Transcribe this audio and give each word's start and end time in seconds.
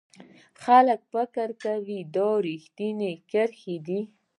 خلک 0.63 0.99
فکر 1.13 1.49
کوي 1.63 1.99
دا 2.15 2.29
ریښتینې 2.47 3.11
کرښې 3.31 3.75
دي. 3.87 3.99